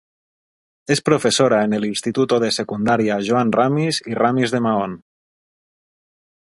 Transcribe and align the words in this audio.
Es 0.95 1.01
profesora 1.09 1.59
en 1.65 1.73
el 1.75 1.85
instituto 1.89 2.39
de 2.39 2.51
Secundaria 2.57 3.19
Joan 3.31 3.53
Ramis 3.59 4.03
i 4.15 4.19
Ramis 4.23 4.57
de 4.57 4.65
Mahón. 4.69 5.01